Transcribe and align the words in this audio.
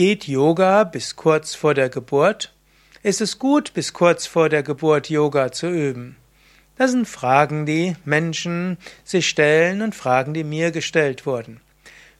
Geht 0.00 0.26
Yoga 0.26 0.84
bis 0.84 1.14
kurz 1.14 1.54
vor 1.54 1.74
der 1.74 1.90
Geburt? 1.90 2.54
Ist 3.02 3.20
es 3.20 3.38
gut, 3.38 3.74
bis 3.74 3.92
kurz 3.92 4.26
vor 4.26 4.48
der 4.48 4.62
Geburt 4.62 5.10
Yoga 5.10 5.52
zu 5.52 5.68
üben? 5.68 6.16
Das 6.78 6.92
sind 6.92 7.06
Fragen, 7.06 7.66
die 7.66 7.96
Menschen 8.06 8.78
sich 9.04 9.28
stellen 9.28 9.82
und 9.82 9.94
Fragen, 9.94 10.32
die 10.32 10.42
mir 10.42 10.70
gestellt 10.70 11.26
wurden. 11.26 11.60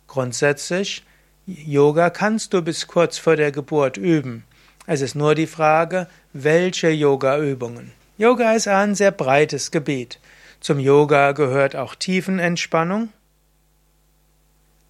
Grundsätzlich, 0.09 1.05
Yoga 1.47 2.11
kannst 2.11 2.53
du 2.53 2.61
bis 2.61 2.87
kurz 2.87 3.17
vor 3.17 3.37
der 3.37 3.51
Geburt 3.51 3.97
üben. 3.97 4.45
Es 4.85 5.01
ist 5.01 5.15
nur 5.15 5.35
die 5.35 5.47
Frage, 5.47 6.07
welche 6.35 6.91
Yoga-Übungen. 6.91 7.93
Yoga 8.19 8.53
ist 8.53 8.69
ein 8.69 8.95
sehr 8.95 9.11
breites 9.11 9.71
Gebiet. 9.71 10.21
Zum 10.61 10.81
Yoga 10.81 11.33
gehört 11.33 11.77
auch 11.77 11.95
Tiefenentspannung, 11.95 13.09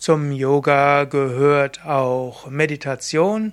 zum 0.01 0.33
Yoga 0.33 1.05
gehört 1.05 1.85
auch 1.85 2.49
Meditation. 2.49 3.53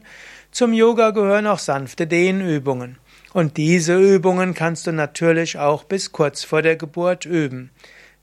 Zum 0.49 0.71
Yoga 0.71 1.09
gehören 1.09 1.45
auch 1.45 1.59
sanfte 1.59 2.07
Dehnübungen. 2.07 2.99
Und 3.33 3.57
diese 3.57 3.97
Übungen 3.97 4.53
kannst 4.53 4.87
du 4.87 4.93
natürlich 4.93 5.59
auch 5.59 5.83
bis 5.83 6.13
kurz 6.13 6.45
vor 6.45 6.61
der 6.61 6.77
Geburt 6.77 7.25
üben. 7.25 7.71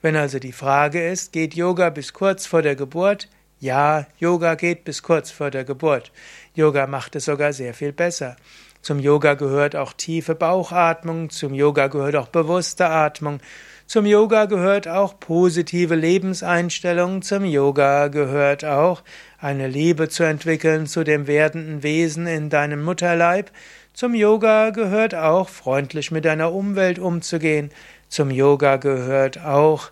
Wenn 0.01 0.15
also 0.15 0.39
die 0.39 0.53
Frage 0.53 1.07
ist, 1.07 1.33
geht 1.33 1.53
Yoga 1.53 1.91
bis 1.91 2.13
kurz 2.13 2.47
vor 2.47 2.63
der 2.63 2.75
Geburt? 2.75 3.29
Ja, 3.59 4.07
Yoga 4.17 4.55
geht 4.55 4.85
bis 4.85 5.03
kurz 5.03 5.29
vor 5.29 5.51
der 5.51 5.63
Geburt. 5.63 6.11
Yoga 6.55 6.87
macht 6.87 7.15
es 7.15 7.25
sogar 7.25 7.53
sehr 7.53 7.75
viel 7.75 7.93
besser. 7.93 8.37
Zum 8.81 8.97
Yoga 8.97 9.35
gehört 9.35 9.75
auch 9.75 9.93
tiefe 9.93 10.33
Bauchatmung, 10.33 11.29
zum 11.29 11.53
Yoga 11.53 11.89
gehört 11.89 12.15
auch 12.15 12.29
bewusste 12.29 12.87
Atmung, 12.87 13.39
zum 13.87 14.05
Yoga 14.05 14.45
gehört 14.45 14.87
auch 14.87 15.19
positive 15.19 15.95
Lebenseinstellung, 15.95 17.21
zum 17.21 17.45
Yoga 17.45 18.07
gehört 18.07 18.65
auch 18.65 19.03
eine 19.39 19.67
Liebe 19.67 20.09
zu 20.09 20.23
entwickeln 20.23 20.87
zu 20.87 21.03
dem 21.03 21.27
werdenden 21.27 21.83
Wesen 21.83 22.25
in 22.27 22.49
deinem 22.49 22.83
Mutterleib, 22.83 23.51
zum 23.93 24.15
Yoga 24.15 24.71
gehört 24.71 25.15
auch 25.15 25.49
freundlich 25.49 26.11
mit 26.11 26.25
deiner 26.25 26.51
Umwelt 26.51 26.99
umzugehen, 26.99 27.69
zum 28.09 28.31
Yoga 28.31 28.77
gehört 28.77 29.39
auch 29.39 29.91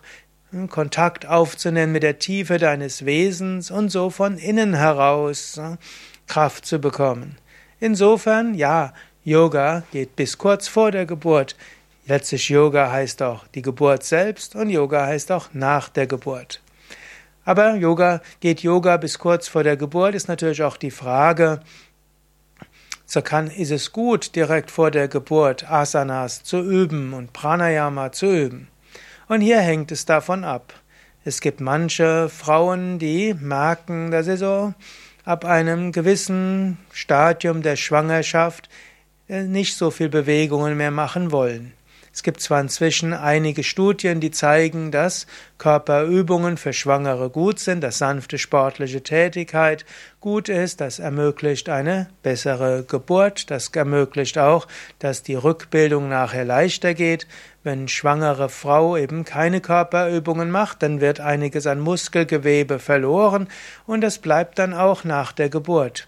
Kontakt 0.68 1.26
aufzunehmen 1.26 1.92
mit 1.92 2.02
der 2.02 2.18
Tiefe 2.18 2.58
deines 2.58 3.04
Wesens 3.04 3.70
und 3.70 3.90
so 3.90 4.10
von 4.10 4.38
innen 4.38 4.74
heraus 4.74 5.58
äh, 5.58 5.76
Kraft 6.26 6.64
zu 6.64 6.78
bekommen. 6.78 7.36
Insofern, 7.80 8.54
ja, 8.54 8.94
Yoga 9.24 9.82
geht 9.90 10.16
bis 10.16 10.38
kurz 10.38 10.68
vor 10.68 10.90
der 10.90 11.06
Geburt. 11.06 11.56
Letztlich 12.06 12.50
Yoga 12.50 12.90
heißt 12.90 13.22
auch 13.22 13.46
die 13.48 13.62
Geburt 13.62 14.04
selbst 14.04 14.54
und 14.54 14.68
Yoga 14.68 15.06
heißt 15.06 15.32
auch 15.32 15.48
nach 15.54 15.88
der 15.88 16.06
Geburt. 16.06 16.60
Aber 17.46 17.76
Yoga 17.76 18.20
geht 18.40 18.62
Yoga 18.62 18.98
bis 18.98 19.18
kurz 19.18 19.48
vor 19.48 19.64
der 19.64 19.76
Geburt 19.76 20.14
ist 20.14 20.28
natürlich 20.28 20.62
auch 20.62 20.76
die 20.76 20.90
Frage, 20.90 21.60
so 23.06 23.22
kann, 23.22 23.48
ist 23.48 23.70
es 23.70 23.92
gut, 23.92 24.34
direkt 24.34 24.70
vor 24.70 24.90
der 24.90 25.08
Geburt 25.08 25.70
Asanas 25.70 26.42
zu 26.42 26.60
üben 26.60 27.12
und 27.12 27.32
Pranayama 27.32 28.12
zu 28.12 28.26
üben. 28.26 28.68
Und 29.28 29.40
hier 29.40 29.60
hängt 29.60 29.92
es 29.92 30.04
davon 30.04 30.44
ab. 30.44 30.74
Es 31.24 31.40
gibt 31.40 31.60
manche 31.60 32.28
Frauen, 32.28 32.98
die 32.98 33.34
merken, 33.34 34.10
dass 34.10 34.26
sie 34.26 34.36
so 34.36 34.74
ab 35.24 35.46
einem 35.46 35.92
gewissen 35.92 36.76
Stadium 36.92 37.62
der 37.62 37.76
Schwangerschaft 37.76 38.68
äh, 39.28 39.44
nicht 39.44 39.76
so 39.76 39.90
viel 39.90 40.10
Bewegungen 40.10 40.76
mehr 40.76 40.90
machen 40.90 41.32
wollen. 41.32 41.72
Es 42.14 42.22
gibt 42.22 42.40
zwar 42.40 42.60
inzwischen 42.60 43.12
einige 43.12 43.64
Studien, 43.64 44.20
die 44.20 44.30
zeigen, 44.30 44.92
dass 44.92 45.26
Körperübungen 45.58 46.56
für 46.58 46.72
Schwangere 46.72 47.28
gut 47.28 47.58
sind, 47.58 47.80
dass 47.80 47.98
sanfte 47.98 48.38
sportliche 48.38 49.02
Tätigkeit 49.02 49.84
gut 50.20 50.48
ist, 50.48 50.80
das 50.80 51.00
ermöglicht 51.00 51.68
eine 51.68 52.08
bessere 52.22 52.84
Geburt, 52.84 53.50
das 53.50 53.68
ermöglicht 53.70 54.38
auch, 54.38 54.68
dass 55.00 55.24
die 55.24 55.34
Rückbildung 55.34 56.08
nachher 56.08 56.44
leichter 56.44 56.94
geht. 56.94 57.26
Wenn 57.64 57.88
schwangere 57.88 58.48
Frau 58.48 58.96
eben 58.96 59.24
keine 59.24 59.60
Körperübungen 59.60 60.52
macht, 60.52 60.84
dann 60.84 61.00
wird 61.00 61.18
einiges 61.18 61.66
an 61.66 61.80
Muskelgewebe 61.80 62.78
verloren 62.78 63.48
und 63.86 64.04
es 64.04 64.18
bleibt 64.18 64.60
dann 64.60 64.72
auch 64.72 65.02
nach 65.02 65.32
der 65.32 65.48
Geburt. 65.48 66.06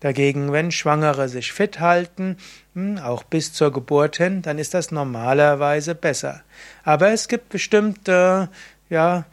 Dagegen, 0.00 0.52
wenn 0.52 0.70
Schwangere 0.70 1.28
sich 1.28 1.52
fit 1.52 1.80
halten, 1.80 2.36
hm, 2.74 2.98
auch 2.98 3.24
bis 3.24 3.52
zur 3.52 3.72
Geburt 3.72 4.16
hin, 4.16 4.42
dann 4.42 4.58
ist 4.58 4.74
das 4.74 4.92
normalerweise 4.92 5.94
besser. 5.94 6.42
Aber 6.84 7.10
es 7.10 7.26
gibt 7.26 7.48
bestimmte, 7.48 8.48
ja, 8.88 9.24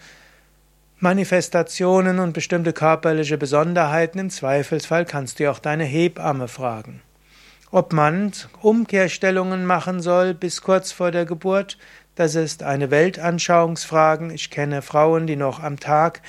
Manifestationen 0.99 2.19
und 2.19 2.33
bestimmte 2.33 2.73
körperliche 2.73 3.37
Besonderheiten. 3.37 4.17
Im 4.17 4.29
Zweifelsfall 4.29 5.05
kannst 5.05 5.39
du 5.39 5.51
auch 5.51 5.59
deine 5.59 5.83
Hebamme 5.83 6.47
fragen. 6.47 7.01
Ob 7.69 7.93
man 7.93 8.31
Umkehrstellungen 8.61 9.65
machen 9.65 10.01
soll 10.01 10.33
bis 10.33 10.61
kurz 10.61 10.91
vor 10.91 11.11
der 11.11 11.25
Geburt, 11.25 11.77
das 12.15 12.35
ist 12.35 12.63
eine 12.63 12.91
Weltanschauungsfrage. 12.91 14.33
Ich 14.33 14.49
kenne 14.49 14.81
Frauen, 14.81 15.27
die 15.27 15.35
noch 15.35 15.61
am 15.61 15.79
Tag 15.79 16.21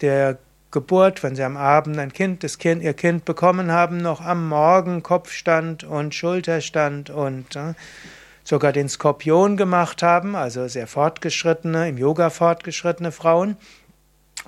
der 0.00 0.38
Geburt, 0.72 1.22
wenn 1.22 1.36
sie 1.36 1.44
am 1.44 1.56
Abend 1.56 1.98
ein 1.98 2.12
Kind, 2.12 2.42
das 2.42 2.58
Kind, 2.58 2.82
ihr 2.82 2.94
Kind 2.94 3.24
bekommen 3.24 3.70
haben, 3.70 3.98
noch 3.98 4.20
am 4.20 4.48
Morgen 4.48 5.02
Kopfstand 5.02 5.84
und 5.84 6.14
Schulterstand 6.14 7.10
und 7.10 7.54
äh, 7.54 7.74
sogar 8.42 8.72
den 8.72 8.88
Skorpion 8.88 9.56
gemacht 9.56 10.02
haben, 10.02 10.34
also 10.34 10.66
sehr 10.66 10.86
fortgeschrittene, 10.86 11.90
im 11.90 11.98
Yoga 11.98 12.30
fortgeschrittene 12.30 13.12
Frauen. 13.12 13.56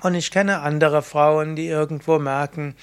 Und 0.01 0.15
ich 0.15 0.31
kenne 0.31 0.61
andere 0.61 1.01
Frauen, 1.01 1.55
die 1.55 1.67
irgendwo 1.67 2.19
merken, 2.19 2.75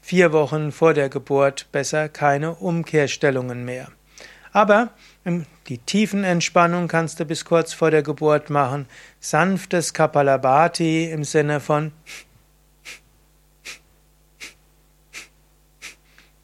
vier 0.00 0.32
Wochen 0.32 0.72
vor 0.72 0.94
der 0.94 1.08
Geburt 1.08 1.68
besser 1.70 2.08
keine 2.08 2.54
Umkehrstellungen 2.54 3.64
mehr. 3.64 3.88
Aber 4.52 4.90
die 5.68 5.78
Tiefenentspannung 5.78 6.88
kannst 6.88 7.20
du 7.20 7.26
bis 7.26 7.44
kurz 7.44 7.74
vor 7.74 7.90
der 7.90 8.02
Geburt 8.02 8.48
machen. 8.48 8.86
Sanftes 9.20 9.92
Kapalabhati 9.92 11.10
im 11.10 11.24
Sinne 11.24 11.60
von 11.60 11.92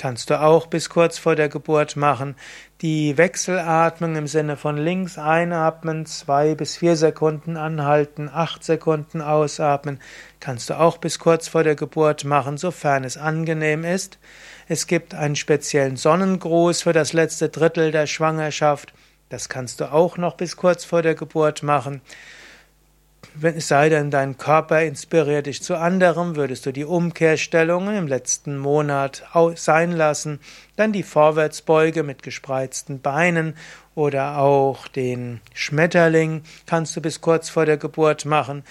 kannst 0.03 0.31
du 0.31 0.41
auch 0.41 0.67
bis 0.67 0.89
kurz 0.89 1.17
vor 1.17 1.37
der 1.37 1.49
Geburt 1.49 1.95
machen. 1.95 2.35
Die 2.81 3.17
Wechselatmung 3.19 4.17
im 4.17 4.27
Sinne 4.27 4.57
von 4.57 4.77
links 4.77 5.17
einatmen, 5.17 6.07
zwei 6.07 6.57
bis 6.57 6.77
vier 6.77 6.97
Sekunden 6.97 7.57
anhalten, 7.57 8.29
acht 8.29 8.65
Sekunden 8.65 9.21
ausatmen, 9.21 10.01
kannst 10.41 10.71
du 10.71 10.81
auch 10.81 10.99
bis 10.99 11.21
kurz 11.21 11.47
vor 11.47 11.63
der 11.63 11.77
Geburt 11.77 12.25
machen, 12.25 12.57
sofern 12.57 13.05
es 13.05 13.17
angenehm 13.17 13.85
ist. 13.85 14.19
Es 14.67 14.89
gibt 14.89 15.15
einen 15.15 15.37
speziellen 15.37 15.95
Sonnengruß 15.95 16.83
für 16.83 16.93
das 16.93 17.13
letzte 17.13 17.49
Drittel 17.49 17.93
der 17.93 18.09
Schwangerschaft. 18.09 18.93
Das 19.29 19.49
kannst 19.49 19.81
du 19.81 19.93
auch 19.93 20.17
noch 20.17 20.37
bis 20.37 20.57
kurz 20.57 20.85
vor 20.85 21.03
der 21.03 21.15
Geburt 21.15 21.63
machen 21.63 22.01
wenn 23.35 23.57
es 23.57 23.69
sei 23.69 23.89
denn, 23.89 24.11
dein 24.11 24.37
Körper 24.37 24.83
inspiriert 24.83 25.47
dich 25.47 25.63
zu 25.63 25.77
anderem, 25.77 26.37
würdest 26.37 26.67
du 26.67 26.73
die 26.73 26.85
Umkehrstellungen 26.85 27.97
im 27.97 28.07
letzten 28.07 28.59
Monat 28.59 29.25
sein 29.55 29.93
lassen, 29.93 30.41
dann 30.77 30.93
die 30.93 31.03
Vorwärtsbeuge 31.03 32.03
mit 32.03 32.23
gespreizten 32.23 33.01
Beinen 33.01 33.57
oder 33.95 34.39
auch 34.39 34.89
den 34.89 35.41
Schmetterling 35.55 36.43
kannst 36.67 36.97
du 36.97 37.01
bis 37.01 37.21
kurz 37.21 37.49
vor 37.49 37.67
der 37.67 37.77
Geburt 37.77 38.25
machen, 38.25 38.65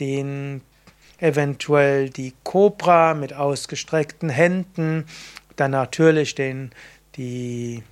den 0.00 0.62
eventuell 1.18 2.10
die 2.10 2.32
Kobra 2.44 3.14
mit 3.14 3.32
ausgestreckten 3.32 4.28
Händen, 4.28 5.04
dann 5.56 5.72
natürlich 5.72 6.34
den 6.34 6.70
die 7.16 7.82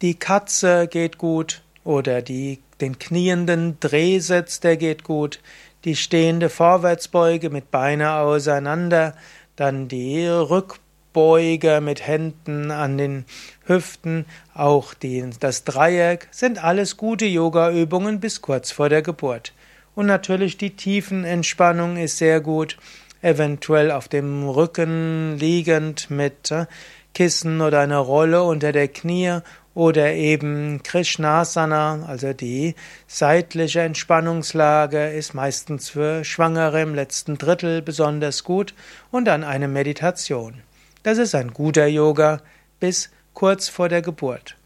die 0.00 0.14
Katze 0.14 0.88
geht 0.88 1.18
gut 1.18 1.62
oder 1.84 2.22
die 2.22 2.60
den 2.80 2.98
knienden 2.98 3.78
Drehsitz, 3.80 4.60
der 4.60 4.76
geht 4.76 5.04
gut. 5.04 5.40
Die 5.84 5.96
stehende 5.96 6.48
Vorwärtsbeuge 6.48 7.50
mit 7.50 7.70
Beine 7.70 8.14
auseinander. 8.14 9.14
Dann 9.56 9.88
die 9.88 10.26
Rückbeuge 10.26 11.80
mit 11.80 12.06
Händen 12.06 12.70
an 12.70 12.98
den 12.98 13.24
Hüften. 13.66 14.26
Auch 14.54 14.94
die, 14.94 15.28
das 15.40 15.64
Dreieck 15.64 16.28
sind 16.30 16.62
alles 16.62 16.96
gute 16.96 17.26
Yoga-Übungen 17.26 18.20
bis 18.20 18.42
kurz 18.42 18.70
vor 18.72 18.88
der 18.88 19.02
Geburt. 19.02 19.52
Und 19.94 20.06
natürlich 20.06 20.56
die 20.56 20.74
Tiefenentspannung 20.74 21.96
ist 21.96 22.18
sehr 22.18 22.40
gut. 22.40 22.78
Eventuell 23.20 23.92
auf 23.92 24.08
dem 24.08 24.48
Rücken 24.48 25.36
liegend 25.38 26.10
mit 26.10 26.50
äh, 26.50 26.66
Kissen 27.14 27.60
oder 27.60 27.80
einer 27.80 27.98
Rolle 27.98 28.42
unter 28.42 28.72
der 28.72 28.88
Knie 28.88 29.38
oder 29.74 30.12
eben 30.12 30.82
Krishnasana, 30.82 32.04
also 32.06 32.32
die 32.32 32.74
seitliche 33.06 33.80
Entspannungslage, 33.80 35.08
ist 35.10 35.34
meistens 35.34 35.90
für 35.90 36.24
Schwangere 36.24 36.82
im 36.82 36.94
letzten 36.94 37.38
Drittel 37.38 37.82
besonders 37.82 38.44
gut 38.44 38.74
und 39.10 39.24
dann 39.24 39.44
eine 39.44 39.68
Meditation. 39.68 40.62
Das 41.02 41.18
ist 41.18 41.34
ein 41.34 41.52
guter 41.52 41.86
Yoga 41.86 42.40
bis 42.80 43.10
kurz 43.34 43.68
vor 43.68 43.88
der 43.88 44.02
Geburt. 44.02 44.56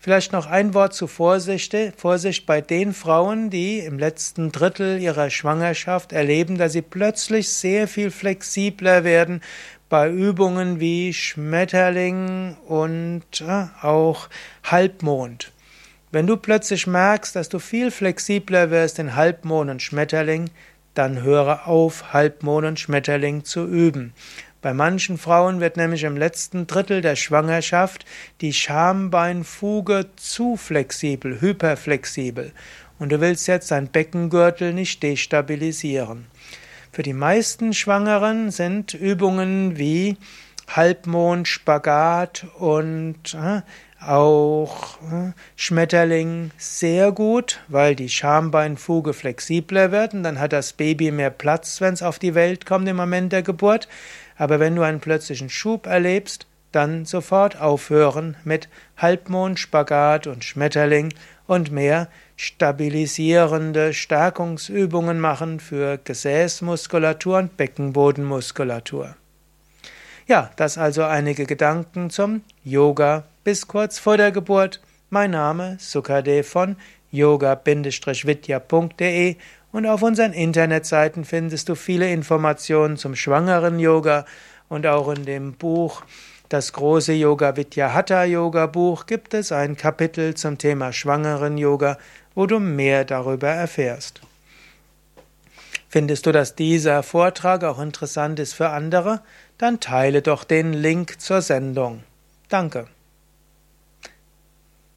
Vielleicht 0.00 0.32
noch 0.32 0.46
ein 0.46 0.74
Wort 0.74 0.94
zu 0.94 1.08
Vorsicht, 1.08 1.74
Vorsicht 1.96 2.46
bei 2.46 2.60
den 2.60 2.94
Frauen, 2.94 3.50
die 3.50 3.80
im 3.80 3.98
letzten 3.98 4.52
Drittel 4.52 5.00
ihrer 5.00 5.28
Schwangerschaft 5.28 6.12
erleben, 6.12 6.56
dass 6.56 6.72
sie 6.72 6.82
plötzlich 6.82 7.48
sehr 7.48 7.88
viel 7.88 8.12
flexibler 8.12 9.02
werden 9.02 9.42
bei 9.88 10.10
Übungen 10.10 10.80
wie 10.80 11.12
Schmetterling 11.12 12.56
und 12.66 13.22
äh, 13.40 13.66
auch 13.82 14.28
Halbmond. 14.64 15.52
Wenn 16.10 16.26
du 16.26 16.36
plötzlich 16.36 16.86
merkst, 16.86 17.36
dass 17.36 17.48
du 17.48 17.58
viel 17.58 17.90
flexibler 17.90 18.70
wirst 18.70 18.98
in 18.98 19.14
Halbmond 19.14 19.70
und 19.70 19.82
Schmetterling, 19.82 20.50
dann 20.94 21.22
höre 21.22 21.68
auf, 21.68 22.12
Halbmond 22.12 22.66
und 22.66 22.80
Schmetterling 22.80 23.44
zu 23.44 23.66
üben. 23.66 24.14
Bei 24.60 24.74
manchen 24.74 25.18
Frauen 25.18 25.60
wird 25.60 25.76
nämlich 25.76 26.02
im 26.02 26.16
letzten 26.16 26.66
Drittel 26.66 27.00
der 27.00 27.14
Schwangerschaft 27.14 28.04
die 28.40 28.52
Schambeinfuge 28.52 30.06
zu 30.16 30.56
flexibel, 30.56 31.40
hyperflexibel. 31.40 32.52
Und 32.98 33.12
du 33.12 33.20
willst 33.20 33.46
jetzt 33.46 33.70
dein 33.70 33.88
Beckengürtel 33.88 34.72
nicht 34.74 35.02
destabilisieren. 35.02 36.26
Für 36.92 37.02
die 37.02 37.12
meisten 37.12 37.72
Schwangeren 37.72 38.50
sind 38.50 38.94
Übungen 38.94 39.78
wie 39.78 40.16
Halbmond, 40.68 41.48
Spagat 41.48 42.46
und 42.58 43.34
äh, 43.34 43.62
auch 44.00 44.98
äh, 45.02 45.32
Schmetterling 45.56 46.50
sehr 46.56 47.12
gut, 47.12 47.60
weil 47.68 47.94
die 47.94 48.08
Schambeinfuge 48.08 49.12
flexibler 49.12 49.90
wird 49.90 50.14
und 50.14 50.22
dann 50.22 50.38
hat 50.38 50.52
das 50.52 50.72
Baby 50.72 51.10
mehr 51.10 51.30
Platz, 51.30 51.80
wenn 51.80 51.94
es 51.94 52.02
auf 52.02 52.18
die 52.18 52.34
Welt 52.34 52.66
kommt 52.66 52.88
im 52.88 52.96
Moment 52.96 53.32
der 53.32 53.42
Geburt. 53.42 53.88
Aber 54.36 54.60
wenn 54.60 54.76
du 54.76 54.82
einen 54.82 55.00
plötzlichen 55.00 55.50
Schub 55.50 55.86
erlebst, 55.86 56.46
dann 56.72 57.04
sofort 57.04 57.60
aufhören 57.60 58.36
mit 58.44 58.68
Halbmond, 58.96 59.58
Spagat 59.58 60.26
und 60.26 60.44
Schmetterling 60.44 61.12
und 61.46 61.70
mehr 61.70 62.08
stabilisierende 62.36 63.92
Stärkungsübungen 63.94 65.18
machen 65.18 65.60
für 65.60 65.98
Gesäßmuskulatur 65.98 67.38
und 67.38 67.56
Beckenbodenmuskulatur. 67.56 69.16
Ja, 70.26 70.50
das 70.56 70.76
also 70.76 71.04
einige 71.04 71.46
Gedanken 71.46 72.10
zum 72.10 72.42
Yoga 72.62 73.24
bis 73.44 73.66
kurz 73.66 73.98
vor 73.98 74.18
der 74.18 74.30
Geburt. 74.30 74.82
Mein 75.08 75.30
Name 75.30 75.78
Sukade 75.80 76.42
von 76.44 76.76
yoga-vidya.de 77.10 77.66
und 79.72 79.86
auf 79.86 80.02
unseren 80.02 80.34
Internetseiten 80.34 81.24
findest 81.24 81.70
du 81.70 81.74
viele 81.74 82.12
Informationen 82.12 82.98
zum 82.98 83.16
schwangeren 83.16 83.78
Yoga 83.78 84.26
und 84.68 84.86
auch 84.86 85.08
in 85.08 85.24
dem 85.24 85.54
Buch 85.54 86.02
Das 86.48 86.72
große 86.72 87.12
Yoga 87.12 87.56
Vidya 87.56 87.92
Hatha 87.92 88.24
Yoga 88.24 88.64
Buch 88.64 89.04
gibt 89.04 89.34
es 89.34 89.52
ein 89.52 89.76
Kapitel 89.76 90.34
zum 90.34 90.56
Thema 90.56 90.94
schwangeren 90.94 91.58
Yoga, 91.58 91.98
wo 92.34 92.46
du 92.46 92.58
mehr 92.58 93.04
darüber 93.04 93.48
erfährst. 93.48 94.22
Findest 95.90 96.24
du, 96.24 96.32
dass 96.32 96.54
dieser 96.54 97.02
Vortrag 97.02 97.64
auch 97.64 97.78
interessant 97.78 98.38
ist 98.38 98.54
für 98.54 98.70
andere? 98.70 99.20
Dann 99.58 99.80
teile 99.80 100.22
doch 100.22 100.44
den 100.44 100.72
Link 100.72 101.20
zur 101.20 101.42
Sendung. 101.42 102.02
Danke. 102.48 102.86